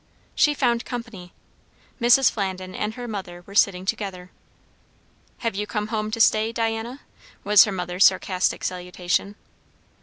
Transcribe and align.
She 0.33 0.55
found 0.55 0.83
company. 0.83 1.31
Mrs. 2.01 2.31
Flandin 2.31 2.73
and 2.73 2.95
her 2.95 3.07
mother 3.07 3.43
were 3.45 3.53
sitting 3.53 3.85
together. 3.85 4.31
"Hev' 5.37 5.53
you 5.53 5.67
come 5.67 5.89
home 5.89 6.09
to 6.09 6.19
stay, 6.19 6.51
Diana?" 6.51 7.01
was 7.43 7.65
her 7.65 7.71
mother's 7.71 8.05
sarcastic 8.05 8.63
salutation. 8.63 9.35